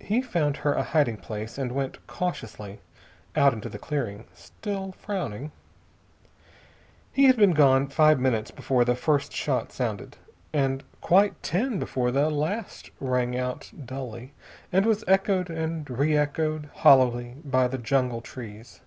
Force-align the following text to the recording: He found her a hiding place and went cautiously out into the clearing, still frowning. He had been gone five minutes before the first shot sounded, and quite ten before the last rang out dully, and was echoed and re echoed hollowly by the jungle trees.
He 0.00 0.22
found 0.22 0.56
her 0.56 0.72
a 0.74 0.82
hiding 0.82 1.16
place 1.16 1.56
and 1.56 1.70
went 1.70 2.04
cautiously 2.08 2.80
out 3.36 3.52
into 3.52 3.68
the 3.68 3.78
clearing, 3.78 4.24
still 4.34 4.90
frowning. 4.90 5.52
He 7.12 7.26
had 7.26 7.36
been 7.36 7.52
gone 7.52 7.86
five 7.86 8.18
minutes 8.18 8.50
before 8.50 8.84
the 8.84 8.96
first 8.96 9.32
shot 9.32 9.70
sounded, 9.70 10.16
and 10.52 10.82
quite 11.00 11.40
ten 11.44 11.78
before 11.78 12.10
the 12.10 12.28
last 12.28 12.90
rang 12.98 13.38
out 13.38 13.70
dully, 13.84 14.34
and 14.72 14.84
was 14.84 15.04
echoed 15.06 15.48
and 15.48 15.88
re 15.88 16.16
echoed 16.16 16.68
hollowly 16.78 17.36
by 17.44 17.68
the 17.68 17.78
jungle 17.78 18.22
trees. 18.22 18.80